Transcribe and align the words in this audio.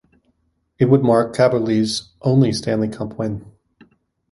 It 0.79 0.85
would 0.85 1.03
mark 1.03 1.35
Kaberle's 1.35 2.09
only 2.23 2.51
Stanley 2.53 2.87
Cup 2.87 3.19
win. 3.19 3.45